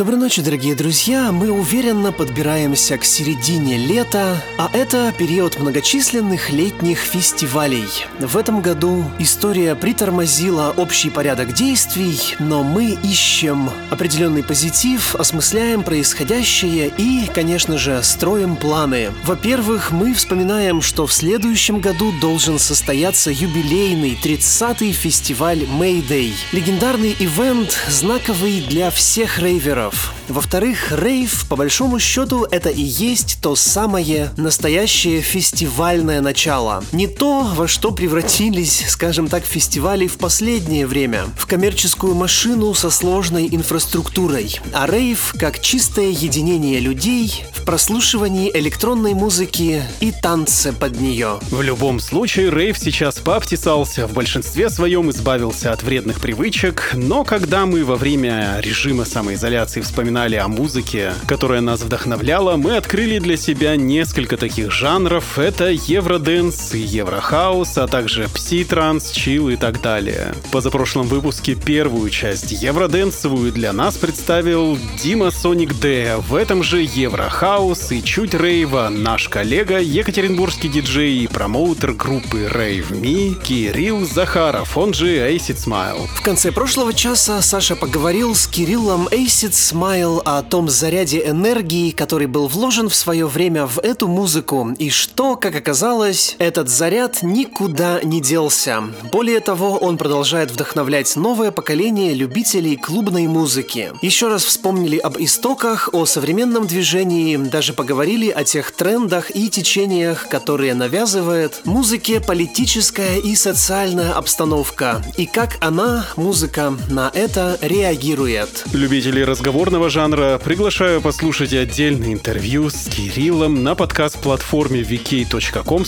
Доброй 0.00 0.16
ночи, 0.16 0.40
дорогие 0.40 0.74
друзья! 0.74 1.30
Мы 1.30 1.50
уверенно 1.50 2.10
подбираемся 2.10 2.96
к 2.96 3.04
середине 3.04 3.76
лета, 3.76 4.42
а 4.56 4.70
это 4.72 5.12
период 5.18 5.58
многочисленных 5.60 6.48
летних 6.48 7.00
фестивалей. 7.00 7.84
В 8.18 8.38
этом 8.38 8.62
году 8.62 9.04
история 9.18 9.74
притормозила 9.74 10.72
общий 10.74 11.10
порядок 11.10 11.52
действий, 11.52 12.18
но 12.38 12.62
мы 12.62 12.96
ищем 13.02 13.68
определенный 13.90 14.42
позитив, 14.42 15.16
осмысляем 15.16 15.82
происходящее 15.82 16.90
и, 16.96 17.26
конечно 17.34 17.76
же, 17.76 18.02
строим 18.02 18.56
планы. 18.56 19.10
Во-первых, 19.24 19.90
мы 19.90 20.14
вспоминаем, 20.14 20.80
что 20.80 21.06
в 21.06 21.12
следующем 21.12 21.78
году 21.78 22.10
должен 22.22 22.58
состояться 22.58 23.30
юбилейный 23.30 24.18
30-й 24.24 24.92
фестиваль 24.92 25.64
Mayday. 25.64 26.32
Легендарный 26.52 27.14
ивент, 27.18 27.76
знаковый 27.90 28.62
для 28.62 28.90
всех 28.90 29.38
рейверов, 29.38 29.89
рейверов. 29.90 30.14
Во-вторых, 30.28 30.92
рейв, 30.92 31.46
по 31.48 31.56
большому 31.56 31.98
счету, 31.98 32.46
это 32.50 32.68
и 32.68 32.82
есть 32.82 33.38
то 33.42 33.56
самое 33.56 34.30
настоящее 34.36 35.20
фестивальное 35.20 36.20
начало. 36.20 36.84
Не 36.92 37.08
то, 37.08 37.42
во 37.42 37.66
что 37.66 37.90
превратились, 37.90 38.84
скажем 38.88 39.28
так, 39.28 39.44
фестивали 39.44 40.06
в 40.06 40.18
последнее 40.18 40.86
время. 40.86 41.24
В 41.36 41.46
коммерческую 41.46 42.14
машину 42.14 42.74
со 42.74 42.90
сложной 42.90 43.48
инфраструктурой. 43.50 44.60
А 44.72 44.86
рейв 44.86 45.34
как 45.38 45.60
чистое 45.60 46.10
единение 46.10 46.78
людей 46.78 47.44
в 47.52 47.64
прослушивании 47.64 48.50
электронной 48.54 49.14
музыки 49.14 49.82
и 50.00 50.12
танце 50.12 50.72
под 50.72 51.00
нее. 51.00 51.40
В 51.50 51.62
любом 51.62 51.98
случае, 51.98 52.50
рейв 52.50 52.78
сейчас 52.78 53.16
пообтесался, 53.16 54.06
в 54.06 54.12
большинстве 54.12 54.70
своем 54.70 55.10
избавился 55.10 55.72
от 55.72 55.82
вредных 55.82 56.20
привычек, 56.20 56.92
но 56.94 57.24
когда 57.24 57.66
мы 57.66 57.84
во 57.84 57.96
время 57.96 58.58
режима 58.60 59.04
самоизоляции 59.04 59.79
и 59.80 59.82
вспоминали 59.82 60.36
о 60.36 60.48
музыке, 60.48 61.12
которая 61.26 61.60
нас 61.60 61.80
вдохновляла, 61.80 62.56
мы 62.56 62.76
открыли 62.76 63.18
для 63.18 63.36
себя 63.36 63.76
несколько 63.76 64.36
таких 64.36 64.70
жанров. 64.70 65.38
Это 65.38 65.70
евроденс 65.70 66.74
еврохаус, 66.74 67.76
а 67.78 67.86
также 67.86 68.24
пси-транс, 68.24 69.12
чил 69.12 69.48
и 69.48 69.56
так 69.56 69.80
далее. 69.80 70.34
В 70.44 70.50
позапрошлом 70.50 71.08
выпуске 71.08 71.54
первую 71.54 72.10
часть 72.10 72.52
евроденсовую 72.52 73.52
для 73.52 73.72
нас 73.72 73.96
представил 73.96 74.78
Дима 75.02 75.30
Соник 75.30 75.78
Д. 75.80 76.16
В 76.28 76.34
этом 76.34 76.62
же 76.62 76.82
еврохаус 76.82 77.92
и 77.92 78.02
чуть 78.02 78.34
рейва 78.34 78.88
наш 78.90 79.28
коллега, 79.28 79.78
екатеринбургский 79.78 80.68
диджей 80.68 81.18
и 81.18 81.26
промоутер 81.26 81.94
группы 81.94 82.50
Rave 82.52 82.90
Me 82.90 83.34
Кирилл 83.42 84.06
Захаров, 84.06 84.76
он 84.76 84.94
же 84.94 85.06
Acid 85.08 85.56
Smile. 85.56 86.06
В 86.14 86.22
конце 86.22 86.52
прошлого 86.52 86.92
часа 86.92 87.40
Саша 87.40 87.76
поговорил 87.76 88.34
с 88.34 88.46
Кириллом 88.46 89.08
Acid 89.08 89.52
Смайл 89.70 90.20
о 90.24 90.42
том 90.42 90.68
заряде 90.68 91.24
энергии, 91.24 91.92
который 91.92 92.26
был 92.26 92.48
вложен 92.48 92.88
в 92.88 92.94
свое 92.96 93.28
время 93.28 93.66
в 93.66 93.78
эту 93.78 94.08
музыку, 94.08 94.74
и 94.76 94.90
что, 94.90 95.36
как 95.36 95.54
оказалось, 95.54 96.34
этот 96.40 96.68
заряд 96.68 97.22
никуда 97.22 98.00
не 98.02 98.20
делся. 98.20 98.82
Более 99.12 99.38
того, 99.38 99.76
он 99.76 99.96
продолжает 99.96 100.50
вдохновлять 100.50 101.14
новое 101.14 101.52
поколение 101.52 102.14
любителей 102.14 102.74
клубной 102.74 103.28
музыки. 103.28 103.92
Еще 104.02 104.26
раз 104.26 104.42
вспомнили 104.42 104.98
об 104.98 105.18
истоках, 105.20 105.90
о 105.92 106.04
современном 106.04 106.66
движении, 106.66 107.36
даже 107.36 107.72
поговорили 107.72 108.28
о 108.28 108.42
тех 108.42 108.72
трендах 108.72 109.30
и 109.36 109.48
течениях, 109.48 110.26
которые 110.26 110.74
навязывает 110.74 111.60
музыке 111.64 112.20
политическая 112.20 113.20
и 113.20 113.36
социальная 113.36 114.14
обстановка, 114.14 115.00
и 115.16 115.26
как 115.26 115.58
она, 115.60 116.06
музыка, 116.16 116.74
на 116.88 117.08
это 117.14 117.56
реагирует. 117.62 118.64
Любители 118.72 119.20
разговора 119.20 119.49
разговорного 119.50 119.90
жанра, 119.90 120.38
приглашаю 120.38 121.00
послушать 121.00 121.52
отдельное 121.54 122.12
интервью 122.12 122.70
с 122.70 122.88
Кириллом 122.88 123.64
на 123.64 123.74
подкаст-платформе 123.74 124.82
vk.com. 124.82 125.84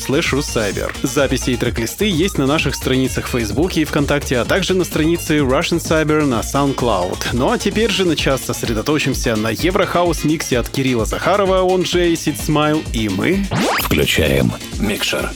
Записи 1.05 1.51
и 1.51 1.57
трек-листы 1.57 2.11
есть 2.11 2.39
на 2.39 2.47
наших 2.47 2.75
страницах 2.75 3.27
в 3.27 3.31
Фейсбуке 3.31 3.83
и 3.83 3.85
ВКонтакте, 3.85 4.39
а 4.39 4.45
также 4.45 4.75
на 4.75 4.83
странице 4.83 5.39
Russian 5.39 5.79
Cyber 5.79 6.25
на 6.25 6.41
SoundCloud. 6.41 7.29
Ну 7.35 7.53
а 7.53 7.59
теперь 7.59 7.93
же 7.93 8.05
на 8.05 8.17
час 8.17 8.43
сосредоточимся 8.43 9.37
на 9.37 9.51
Еврохаус 9.51 10.25
миксе 10.25 10.59
от 10.59 10.69
Кирилла 10.69 11.05
Захарова, 11.05 11.61
он 11.61 11.85
же 11.85 12.13
Acid 12.13 12.45
Smile, 12.45 12.85
и 12.93 13.09
мы... 13.09 13.47
Включаем 13.79 14.51
микшер. 14.81 15.31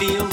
feel 0.00 0.29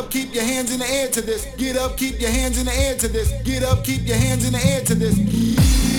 up, 0.00 0.10
keep 0.10 0.34
your 0.34 0.44
hands 0.44 0.72
in 0.72 0.78
the 0.78 0.90
air 0.90 1.08
to 1.08 1.20
this. 1.20 1.44
Get 1.56 1.76
up, 1.76 1.96
keep 1.96 2.20
your 2.20 2.30
hands 2.30 2.58
in 2.58 2.66
the 2.66 2.72
air 2.72 2.96
to 2.96 3.08
this. 3.08 3.30
Get 3.42 3.62
up, 3.62 3.84
keep 3.84 4.06
your 4.06 4.16
hands 4.16 4.46
in 4.46 4.52
the 4.52 4.64
air 4.64 4.80
to 4.84 4.94
this. 4.94 5.89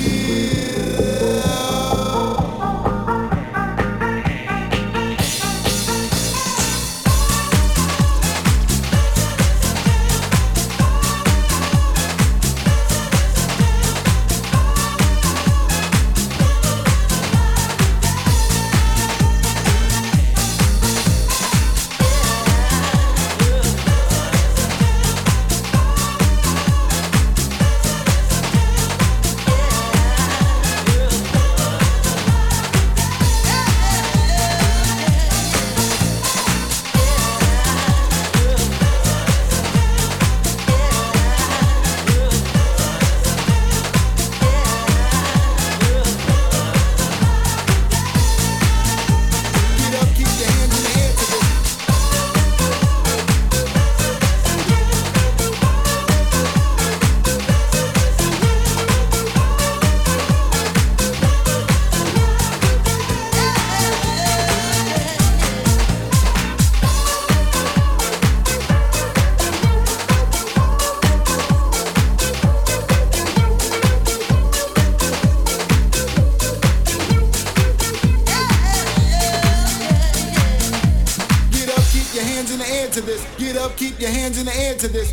keep 83.91 84.01
your 84.01 84.11
hands 84.11 84.39
in 84.39 84.45
the 84.45 84.55
air 84.55 84.75
to 84.75 84.87
this. 84.87 85.11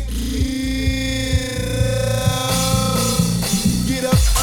Get 3.87 4.05
up. 4.05 4.38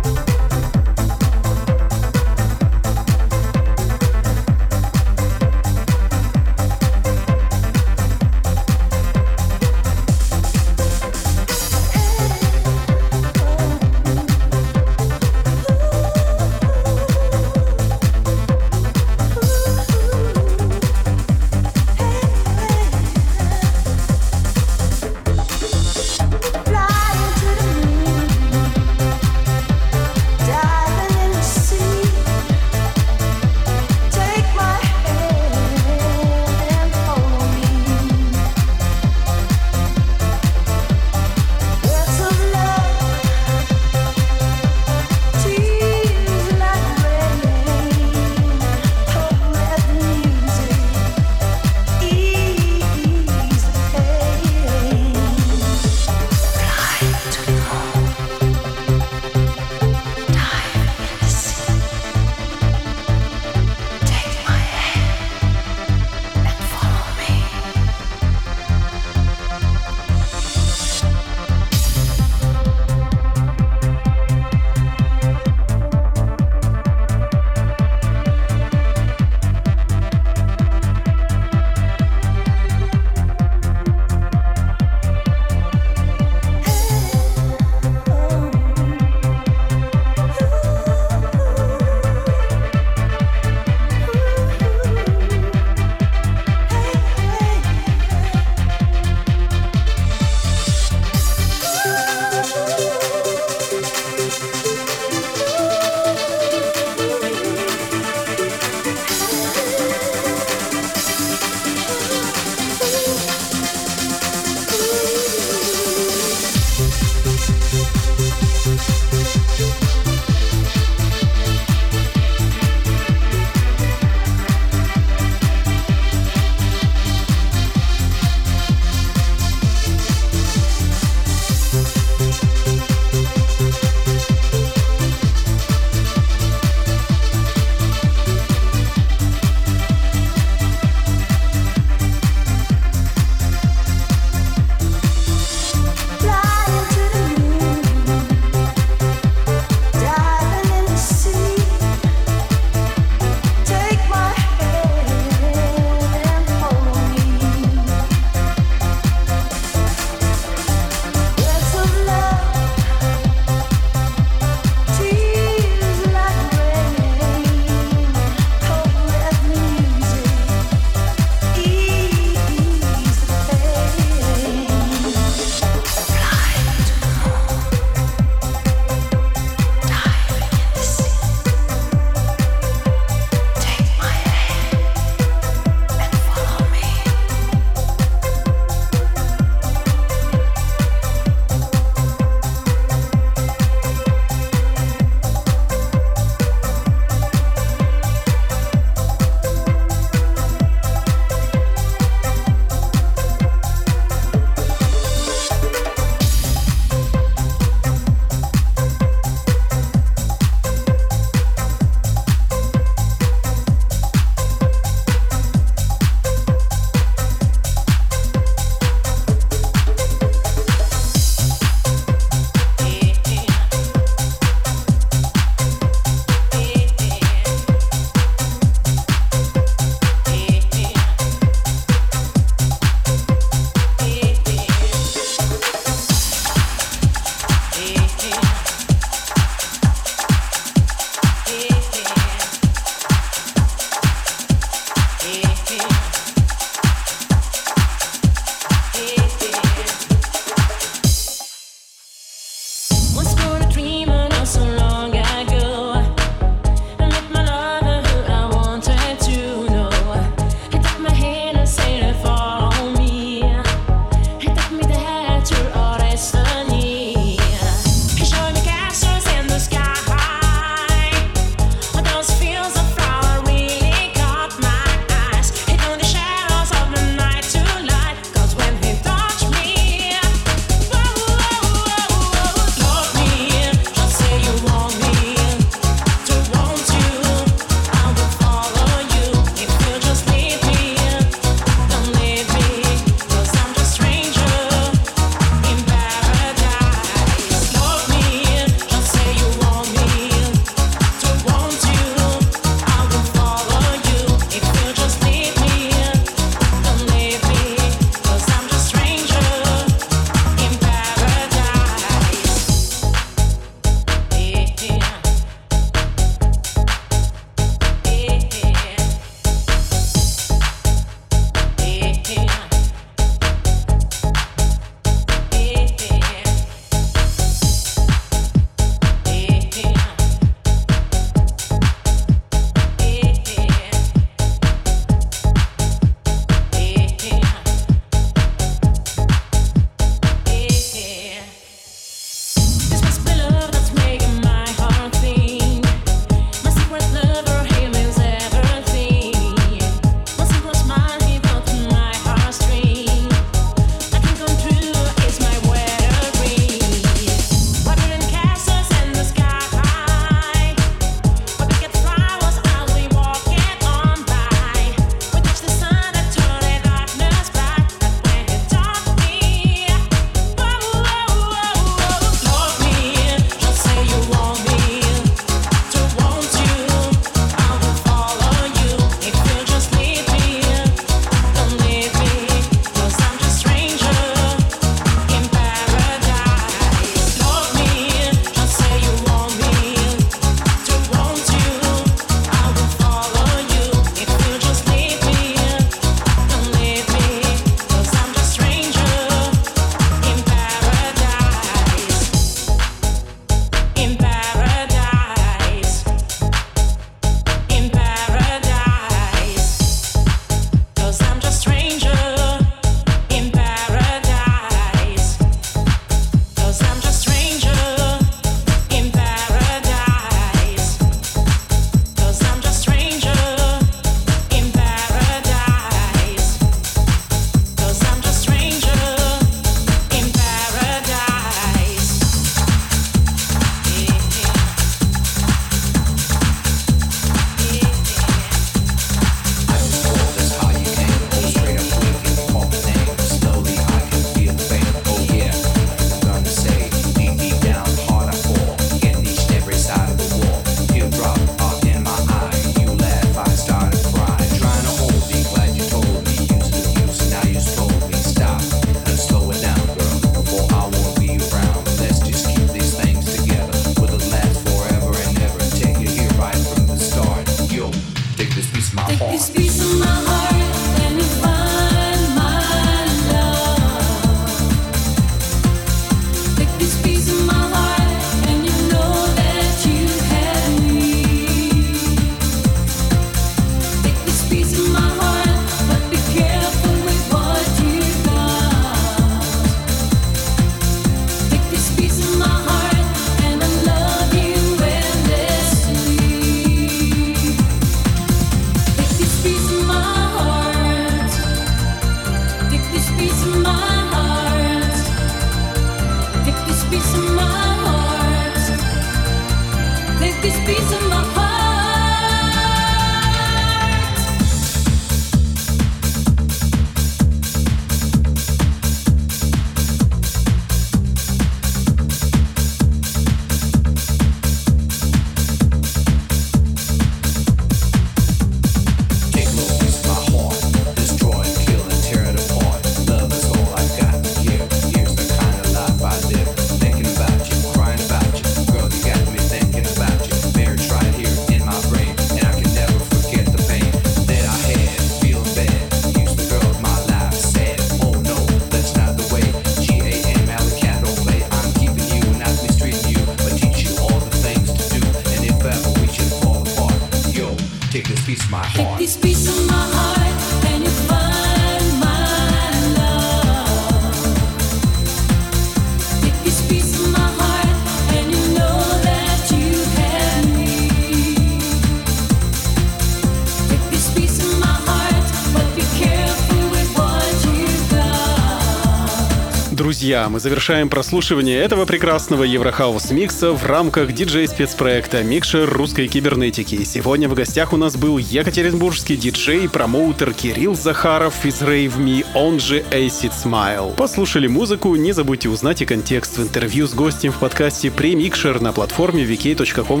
Друзья, 580.14 580.28
мы 580.28 580.38
завершаем 580.38 580.88
прослушивание 580.88 581.58
этого 581.58 581.86
прекрасного 581.86 582.44
Еврохаус 582.44 583.10
микса 583.10 583.50
в 583.50 583.66
рамках 583.66 584.12
диджей-спецпроекта 584.12 585.24
«Микшер 585.24 585.68
русской 585.68 586.06
кибернетики». 586.06 586.84
Сегодня 586.84 587.28
в 587.28 587.34
гостях 587.34 587.72
у 587.72 587.76
нас 587.76 587.96
был 587.96 588.18
екатеринбургский 588.18 589.16
диджей, 589.16 589.68
промоутер 589.68 590.32
Кирилл 590.32 590.76
Захаров 590.76 591.44
из 591.44 591.62
Rave 591.62 591.98
Me, 591.98 592.24
он 592.32 592.60
же 592.60 592.84
Acid 592.92 593.32
Smile. 593.32 593.92
Послушали 593.96 594.46
музыку, 594.46 594.94
не 594.94 595.10
забудьте 595.10 595.48
узнать 595.48 595.82
и 595.82 595.84
контекст 595.84 596.38
в 596.38 596.42
интервью 596.44 596.86
с 596.86 596.94
гостем 596.94 597.32
в 597.32 597.40
подкасте 597.40 597.90
«Премикшер» 597.90 598.60
на 598.60 598.72
платформе 598.72 599.24
vk.com 599.24 600.00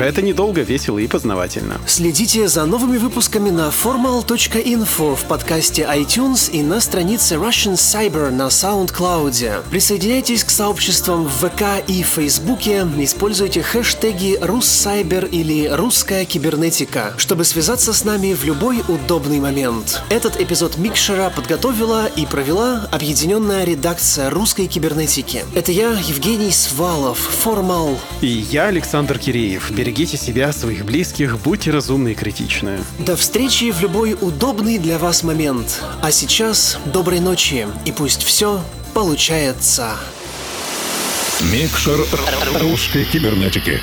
Это 0.00 0.22
недолго, 0.22 0.62
весело 0.62 0.98
и 0.98 1.06
познавательно. 1.06 1.78
Следите 1.86 2.48
за 2.48 2.64
новыми 2.64 2.96
выпусками 2.96 3.50
на 3.50 3.68
formal.info 3.68 5.14
в 5.14 5.24
подкасте 5.24 5.82
iTunes 5.82 6.50
и 6.50 6.62
на 6.62 6.80
странице 6.80 7.34
Russian 7.34 7.74
Cyber 7.74 8.30
на 8.30 8.48
SoundCloud. 9.10 9.62
Присоединяйтесь 9.70 10.44
к 10.44 10.50
сообществам 10.50 11.24
в 11.24 11.48
ВК 11.48 11.82
и 11.86 12.02
Фейсбуке, 12.02 12.86
используйте 12.98 13.62
хэштеги 13.62 14.38
«Руссайбер» 14.40 15.26
или 15.26 15.68
«Русская 15.68 16.24
кибернетика», 16.24 17.14
чтобы 17.16 17.44
связаться 17.44 17.92
с 17.92 18.04
нами 18.04 18.34
в 18.34 18.44
любой 18.44 18.82
удобный 18.88 19.40
момент. 19.40 20.02
Этот 20.10 20.40
эпизод 20.40 20.78
Микшера 20.78 21.30
подготовила 21.30 22.06
и 22.06 22.26
провела 22.26 22.88
объединенная 22.92 23.64
редакция 23.64 24.30
русской 24.30 24.66
кибернетики. 24.66 25.44
Это 25.54 25.72
я, 25.72 25.90
Евгений 25.92 26.52
Свалов, 26.52 27.18
Формал. 27.18 27.98
И 28.20 28.26
я, 28.26 28.66
Александр 28.66 29.18
Киреев. 29.18 29.70
Берегите 29.70 30.16
себя, 30.16 30.52
своих 30.52 30.84
близких, 30.84 31.38
будьте 31.38 31.70
разумны 31.70 32.12
и 32.12 32.14
критичны. 32.14 32.78
До 32.98 33.16
встречи 33.16 33.70
в 33.70 33.80
любой 33.80 34.16
удобный 34.20 34.78
для 34.78 34.98
вас 34.98 35.22
момент. 35.22 35.82
А 36.02 36.10
сейчас 36.10 36.78
доброй 36.86 37.20
ночи, 37.20 37.66
и 37.84 37.92
пусть 37.92 38.22
все 38.22 38.60
получается. 39.00 39.96
Микшер 41.40 42.04
русской 42.60 43.04
кибернетики. 43.04 43.80